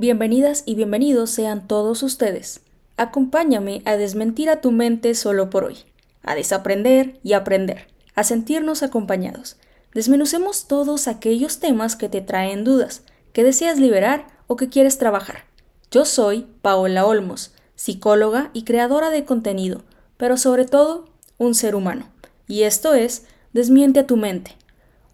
[0.00, 2.60] Bienvenidas y bienvenidos sean todos ustedes.
[2.96, 5.78] Acompáñame a desmentir a tu mente solo por hoy,
[6.22, 9.56] a desaprender y aprender, a sentirnos acompañados.
[9.92, 15.46] Desmenucemos todos aquellos temas que te traen dudas, que deseas liberar o que quieres trabajar.
[15.90, 19.82] Yo soy Paola Olmos, psicóloga y creadora de contenido,
[20.16, 21.06] pero sobre todo
[21.38, 22.08] un ser humano.
[22.46, 24.56] Y esto es Desmiente a tu mente.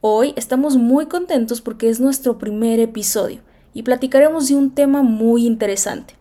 [0.03, 3.41] Hoy estamos muy contentos porque es nuestro primer episodio
[3.75, 6.15] y platicaremos de un tema muy interesante.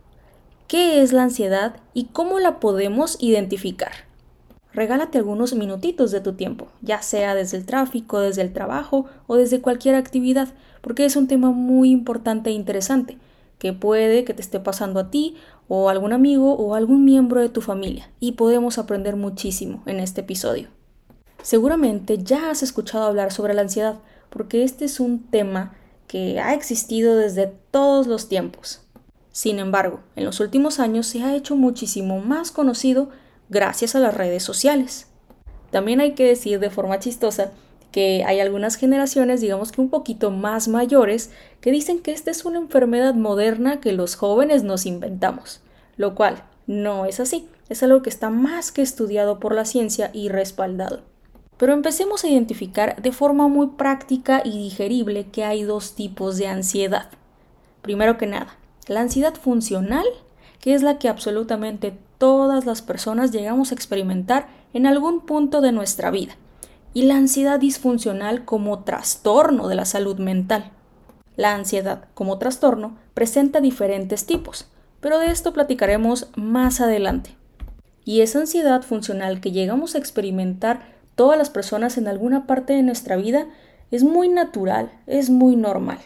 [0.68, 3.92] ¿Qué es la ansiedad y cómo la podemos identificar?
[4.74, 9.36] Regálate algunos minutitos de tu tiempo, ya sea desde el tráfico, desde el trabajo o
[9.36, 10.50] desde cualquier actividad,
[10.82, 13.20] porque es un tema muy importante e interesante,
[13.60, 15.36] que puede que te esté pasando a ti
[15.68, 20.00] o a algún amigo o algún miembro de tu familia, y podemos aprender muchísimo en
[20.00, 20.70] este episodio.
[21.44, 24.00] Seguramente ya has escuchado hablar sobre la ansiedad,
[24.32, 25.76] porque este es un tema
[26.14, 28.82] que ha existido desde todos los tiempos.
[29.32, 33.10] Sin embargo, en los últimos años se ha hecho muchísimo más conocido
[33.50, 35.08] gracias a las redes sociales.
[35.72, 37.50] También hay que decir de forma chistosa
[37.92, 42.46] que hay algunas generaciones, digamos que un poquito más mayores, que dicen que esta es
[42.46, 45.62] una enfermedad moderna que los jóvenes nos inventamos,
[45.98, 50.12] lo cual no es así, es algo que está más que estudiado por la ciencia
[50.14, 51.02] y respaldado.
[51.64, 56.48] Pero empecemos a identificar de forma muy práctica y digerible que hay dos tipos de
[56.48, 57.08] ansiedad.
[57.82, 60.04] Primero que nada, la ansiedad funcional,
[60.60, 65.72] que es la que absolutamente todas las personas llegamos a experimentar en algún punto de
[65.72, 66.34] nuestra vida,
[66.94, 70.70] y la ansiedad disfuncional como trastorno de la salud mental.
[71.38, 74.68] La ansiedad como trastorno presenta diferentes tipos,
[75.00, 77.38] pero de esto platicaremos más adelante.
[78.04, 82.84] Y esa ansiedad funcional que llegamos a experimentar todas las personas en alguna parte de
[82.84, 83.48] nuestra vida
[83.92, 86.00] es muy natural, es muy normal.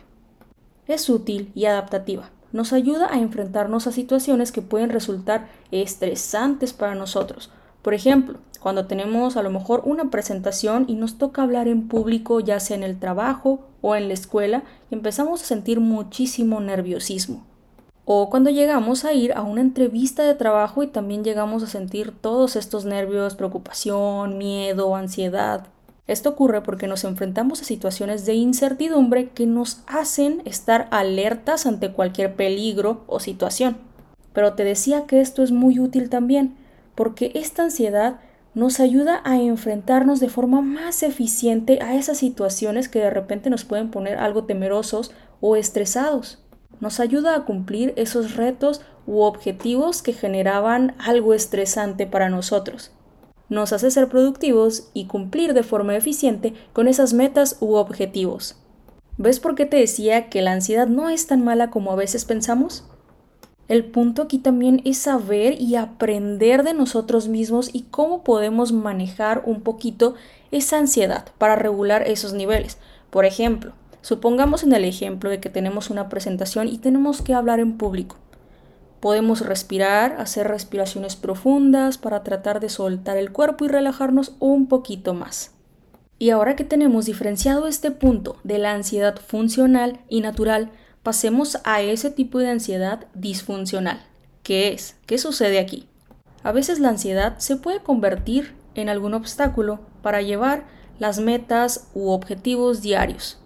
[0.87, 2.31] Es útil y adaptativa.
[2.51, 7.51] Nos ayuda a enfrentarnos a situaciones que pueden resultar estresantes para nosotros.
[7.81, 12.39] Por ejemplo, cuando tenemos a lo mejor una presentación y nos toca hablar en público,
[12.39, 17.45] ya sea en el trabajo o en la escuela, empezamos a sentir muchísimo nerviosismo.
[18.09, 22.13] O cuando llegamos a ir a una entrevista de trabajo y también llegamos a sentir
[22.13, 25.67] todos estos nervios, preocupación, miedo, ansiedad.
[26.07, 31.91] Esto ocurre porque nos enfrentamos a situaciones de incertidumbre que nos hacen estar alertas ante
[31.91, 33.75] cualquier peligro o situación.
[34.31, 36.55] Pero te decía que esto es muy útil también,
[36.95, 38.21] porque esta ansiedad
[38.53, 43.65] nos ayuda a enfrentarnos de forma más eficiente a esas situaciones que de repente nos
[43.65, 46.39] pueden poner algo temerosos o estresados
[46.79, 52.91] nos ayuda a cumplir esos retos u objetivos que generaban algo estresante para nosotros.
[53.49, 58.55] Nos hace ser productivos y cumplir de forma eficiente con esas metas u objetivos.
[59.17, 62.25] ¿Ves por qué te decía que la ansiedad no es tan mala como a veces
[62.25, 62.83] pensamos?
[63.67, 69.43] El punto aquí también es saber y aprender de nosotros mismos y cómo podemos manejar
[69.45, 70.15] un poquito
[70.51, 72.77] esa ansiedad para regular esos niveles.
[73.09, 77.59] Por ejemplo, Supongamos en el ejemplo de que tenemos una presentación y tenemos que hablar
[77.59, 78.17] en público.
[78.99, 85.13] Podemos respirar, hacer respiraciones profundas para tratar de soltar el cuerpo y relajarnos un poquito
[85.13, 85.51] más.
[86.19, 90.71] Y ahora que tenemos diferenciado este punto de la ansiedad funcional y natural,
[91.03, 94.03] pasemos a ese tipo de ansiedad disfuncional.
[94.41, 94.95] ¿Qué es?
[95.05, 95.87] ¿Qué sucede aquí?
[96.41, 100.65] A veces la ansiedad se puede convertir en algún obstáculo para llevar
[100.97, 103.39] las metas u objetivos diarios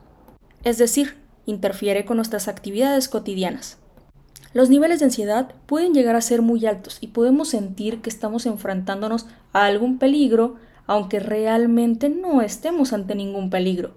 [0.64, 3.78] es decir, interfiere con nuestras actividades cotidianas.
[4.54, 8.46] Los niveles de ansiedad pueden llegar a ser muy altos y podemos sentir que estamos
[8.46, 10.56] enfrentándonos a algún peligro,
[10.88, 13.96] aunque realmente no estemos ante ningún peligro.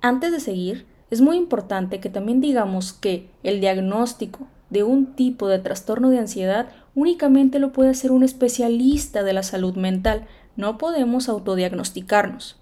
[0.00, 5.48] Antes de seguir, es muy importante que también digamos que el diagnóstico de un tipo
[5.48, 10.78] de trastorno de ansiedad únicamente lo puede hacer un especialista de la salud mental, no
[10.78, 12.59] podemos autodiagnosticarnos.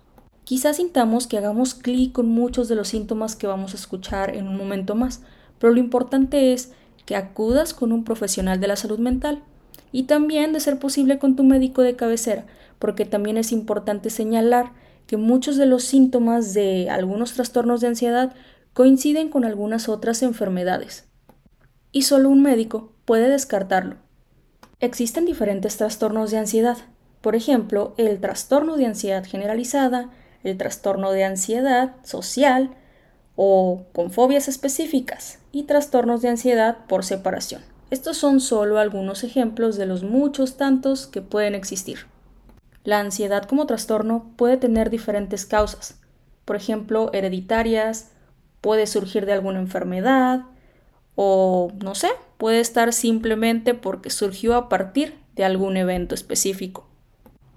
[0.49, 4.49] Quizás sintamos que hagamos clic con muchos de los síntomas que vamos a escuchar en
[4.49, 5.21] un momento más,
[5.59, 6.73] pero lo importante es
[7.05, 9.43] que acudas con un profesional de la salud mental
[9.93, 12.47] y también de ser posible con tu médico de cabecera,
[12.79, 14.73] porque también es importante señalar
[15.07, 18.35] que muchos de los síntomas de algunos trastornos de ansiedad
[18.73, 21.05] coinciden con algunas otras enfermedades.
[21.93, 23.97] Y solo un médico puede descartarlo.
[24.81, 26.79] Existen diferentes trastornos de ansiedad,
[27.21, 30.09] por ejemplo, el trastorno de ansiedad generalizada,
[30.45, 32.71] el trastorno de ansiedad social
[33.37, 37.63] o con fobias específicas y trastornos de ansiedad por separación.
[37.91, 42.01] Estos son solo algunos ejemplos de los muchos tantos que pueden existir.
[42.85, 45.99] La ansiedad como trastorno puede tener diferentes causas,
[46.49, 48.11] por ejemplo, hereditarias,
[48.63, 50.47] puede surgir de alguna enfermedad
[51.15, 52.09] o no sé,
[52.39, 56.88] puede estar simplemente porque surgió a partir de algún evento específico.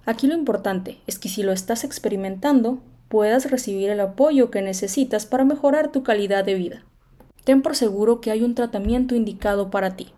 [0.04, 5.26] Aquí lo importante es que si lo estás experimentando, puedas recibir el apoyo que necesitas
[5.26, 6.84] para mejorar tu calidad de vida.
[7.44, 10.12] Ten por seguro que hay un tratamiento indicado para ti.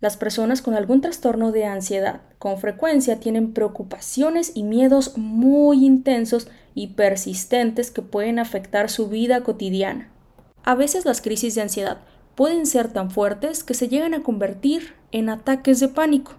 [0.00, 6.48] Las personas con algún trastorno de ansiedad con frecuencia tienen preocupaciones y miedos muy intensos
[6.74, 10.12] y persistentes que pueden afectar su vida cotidiana.
[10.62, 11.98] A veces las crisis de ansiedad
[12.36, 16.32] pueden ser tan fuertes que se llegan a convertir en ataques de pánico.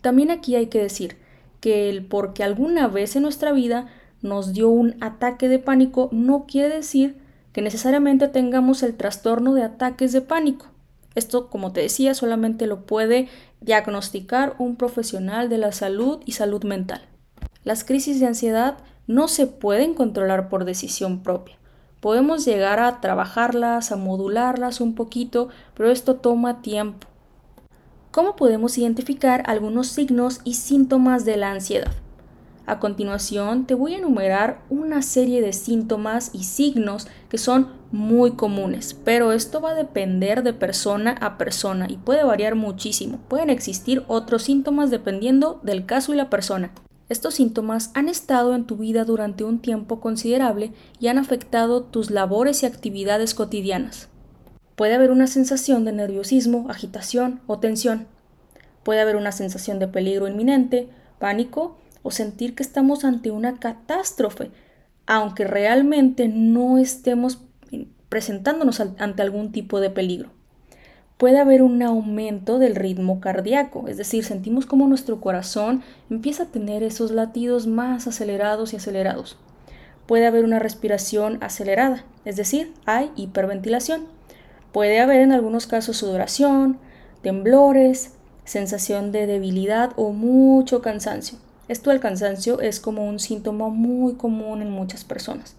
[0.00, 1.18] También aquí hay que decir
[1.62, 3.86] que el porque alguna vez en nuestra vida
[4.20, 7.16] nos dio un ataque de pánico no quiere decir
[7.52, 10.66] que necesariamente tengamos el trastorno de ataques de pánico.
[11.14, 13.28] Esto, como te decía, solamente lo puede
[13.60, 17.02] diagnosticar un profesional de la salud y salud mental.
[17.62, 21.58] Las crisis de ansiedad no se pueden controlar por decisión propia.
[22.00, 27.06] Podemos llegar a trabajarlas, a modularlas un poquito, pero esto toma tiempo.
[28.12, 31.92] ¿Cómo podemos identificar algunos signos y síntomas de la ansiedad?
[32.66, 38.32] A continuación te voy a enumerar una serie de síntomas y signos que son muy
[38.32, 43.18] comunes, pero esto va a depender de persona a persona y puede variar muchísimo.
[43.28, 46.70] Pueden existir otros síntomas dependiendo del caso y la persona.
[47.08, 52.10] Estos síntomas han estado en tu vida durante un tiempo considerable y han afectado tus
[52.10, 54.10] labores y actividades cotidianas.
[54.76, 58.06] Puede haber una sensación de nerviosismo, agitación o tensión.
[58.82, 60.88] Puede haber una sensación de peligro inminente,
[61.18, 64.50] pánico o sentir que estamos ante una catástrofe,
[65.06, 67.38] aunque realmente no estemos
[68.08, 70.30] presentándonos ante algún tipo de peligro.
[71.16, 76.46] Puede haber un aumento del ritmo cardíaco, es decir, sentimos como nuestro corazón empieza a
[76.46, 79.36] tener esos latidos más acelerados y acelerados.
[80.06, 84.06] Puede haber una respiración acelerada, es decir, hay hiperventilación.
[84.72, 86.78] Puede haber en algunos casos sudoración,
[87.22, 88.14] temblores,
[88.44, 91.38] sensación de debilidad o mucho cansancio.
[91.68, 95.54] Esto del cansancio es como un síntoma muy común en muchas personas.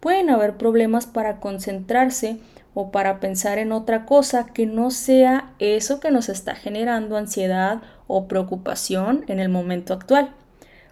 [0.00, 2.38] Pueden haber problemas para concentrarse
[2.74, 7.82] o para pensar en otra cosa que no sea eso que nos está generando ansiedad
[8.06, 10.34] o preocupación en el momento actual.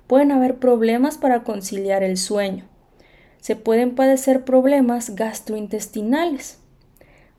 [0.07, 2.65] Pueden haber problemas para conciliar el sueño.
[3.41, 6.59] Se pueden padecer problemas gastrointestinales.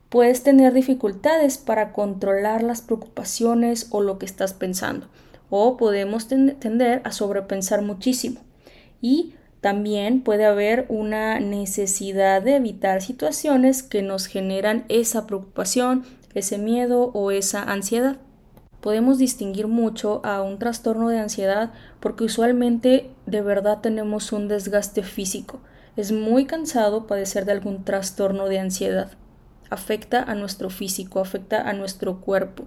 [0.09, 5.07] Puedes tener dificultades para controlar las preocupaciones o lo que estás pensando
[5.49, 8.41] o podemos tender a sobrepensar muchísimo.
[9.01, 16.03] Y también puede haber una necesidad de evitar situaciones que nos generan esa preocupación,
[16.33, 18.17] ese miedo o esa ansiedad.
[18.81, 25.01] Podemos distinguir mucho a un trastorno de ansiedad porque usualmente de verdad tenemos un desgaste
[25.01, 25.59] físico.
[25.95, 29.11] Es muy cansado padecer de algún trastorno de ansiedad.
[29.69, 32.65] Afecta a nuestro físico, afecta a nuestro cuerpo.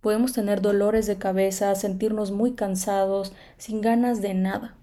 [0.00, 4.76] Podemos tener dolores de cabeza, sentirnos muy cansados, sin ganas de nada.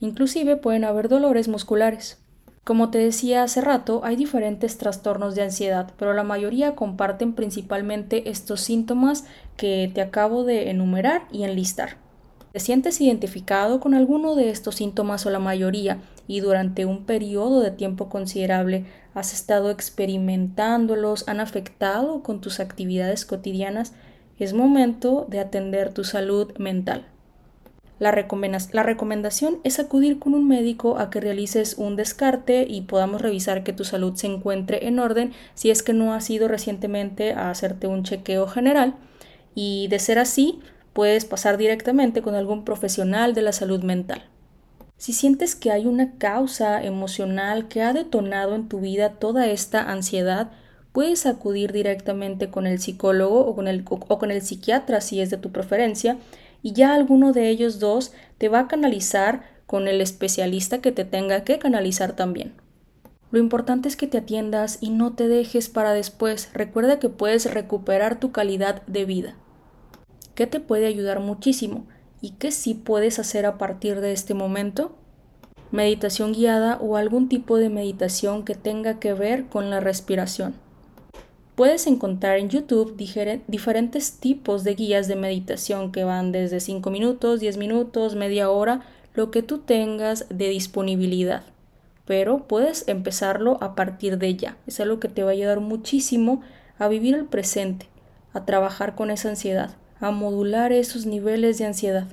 [0.00, 2.18] Inclusive pueden haber dolores musculares.
[2.64, 8.30] Como te decía hace rato, hay diferentes trastornos de ansiedad, pero la mayoría comparten principalmente
[8.30, 9.26] estos síntomas
[9.58, 11.98] que te acabo de enumerar y enlistar.
[12.54, 15.98] ¿Te sientes identificado con alguno de estos síntomas o la mayoría
[16.28, 23.26] y durante un periodo de tiempo considerable has estado experimentándolos, han afectado con tus actividades
[23.26, 23.92] cotidianas?
[24.38, 27.06] es momento de atender tu salud mental.
[27.98, 33.64] La, recomendación es acudir con un médico a que realices un descarte y podamos revisar
[33.64, 37.50] que tu salud se encuentre en orden si es que no has ido recientemente a
[37.50, 38.94] hacerte un chequeo general
[39.56, 40.60] y de ser así
[40.94, 44.24] puedes pasar directamente con algún profesional de la salud mental.
[44.96, 49.90] Si sientes que hay una causa emocional que ha detonado en tu vida toda esta
[49.90, 50.52] ansiedad,
[50.92, 55.28] puedes acudir directamente con el psicólogo o con el, o con el psiquiatra si es
[55.28, 56.16] de tu preferencia
[56.62, 61.04] y ya alguno de ellos dos te va a canalizar con el especialista que te
[61.04, 62.54] tenga que canalizar también.
[63.32, 66.50] Lo importante es que te atiendas y no te dejes para después.
[66.54, 69.34] Recuerda que puedes recuperar tu calidad de vida.
[70.34, 71.86] ¿Qué te puede ayudar muchísimo?
[72.20, 74.96] ¿Y qué sí puedes hacer a partir de este momento?
[75.70, 80.54] Meditación guiada o algún tipo de meditación que tenga que ver con la respiración.
[81.54, 82.96] Puedes encontrar en YouTube
[83.46, 88.80] diferentes tipos de guías de meditación que van desde 5 minutos, 10 minutos, media hora,
[89.14, 91.44] lo que tú tengas de disponibilidad.
[92.06, 94.56] Pero puedes empezarlo a partir de ya.
[94.66, 96.40] Es algo que te va a ayudar muchísimo
[96.76, 97.86] a vivir el presente,
[98.32, 102.08] a trabajar con esa ansiedad, a modular esos niveles de ansiedad.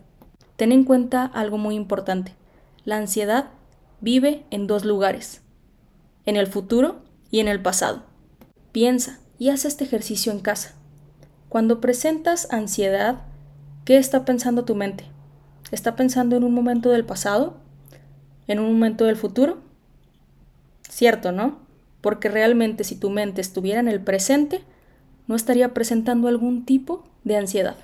[0.55, 2.33] Ten en cuenta algo muy importante.
[2.85, 3.49] La ansiedad
[3.99, 5.41] vive en dos lugares,
[6.25, 8.03] en el futuro y en el pasado.
[8.71, 10.75] Piensa, y haz este ejercicio en casa.
[11.49, 13.23] Cuando presentas ansiedad,
[13.83, 15.03] ¿qué está pensando tu mente?
[15.71, 17.57] ¿Está pensando en un momento del pasado?
[18.47, 19.57] ¿En un momento del futuro?
[20.87, 21.59] Cierto, ¿no?
[21.99, 24.61] Porque realmente si tu mente estuviera en el presente,
[25.31, 27.77] no estaría presentando algún tipo de ansiedad.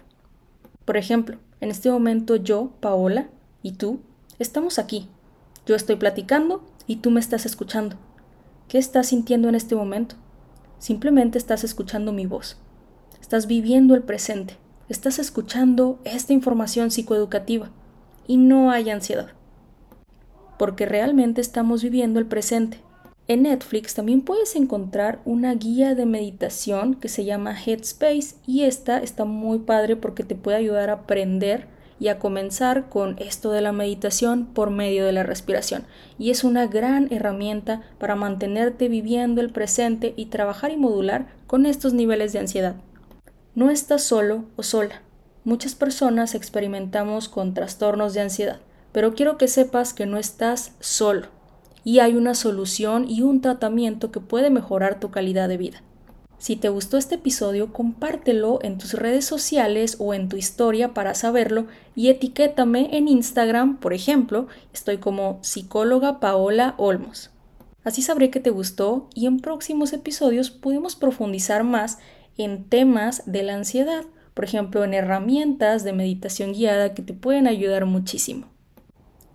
[0.83, 3.29] Por ejemplo, en este momento yo, Paola,
[3.63, 4.01] y tú,
[4.37, 5.07] estamos aquí.
[5.65, 7.95] Yo estoy platicando y tú me estás escuchando.
[8.67, 10.17] ¿Qué estás sintiendo en este momento?
[10.77, 12.57] Simplemente estás escuchando mi voz.
[13.21, 14.57] Estás viviendo el presente,
[14.89, 17.69] estás escuchando esta información psicoeducativa
[18.27, 19.29] y no hay ansiedad.
[20.59, 22.81] Porque realmente estamos viviendo el presente.
[23.29, 28.99] En Netflix también puedes encontrar una guía de meditación que se llama Headspace y esta
[28.99, 31.67] está muy padre porque te puede ayudar a aprender
[31.99, 35.83] y a comenzar con esto de la meditación por medio de la respiración.
[36.17, 41.65] Y es una gran herramienta para mantenerte viviendo el presente y trabajar y modular con
[41.65, 42.75] estos niveles de ansiedad.
[43.55, 45.01] No estás solo o sola.
[45.43, 48.61] Muchas personas experimentamos con trastornos de ansiedad,
[48.93, 51.36] pero quiero que sepas que no estás solo
[51.87, 55.83] y hay una solución y un tratamiento que puede mejorar tu calidad de vida.
[56.37, 61.13] Si te gustó este episodio, compártelo en tus redes sociales o en tu historia para
[61.13, 67.29] saberlo y etiquétame en Instagram, por ejemplo, estoy como psicóloga Paola Olmos.
[67.85, 71.99] Así sabré que te gustó y en próximos episodios podemos profundizar más
[72.37, 74.03] en temas de la ansiedad,
[74.33, 78.47] por ejemplo, en herramientas de meditación guiada que te pueden ayudar muchísimo.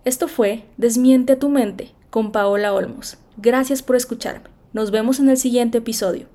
[0.05, 3.17] Esto fue Desmiente a tu mente con Paola Olmos.
[3.37, 4.47] Gracias por escucharme.
[4.71, 6.27] Nos vemos en el siguiente episodio.